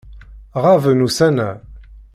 Ɣaben 0.63 1.05
ussan-a. 1.07 1.49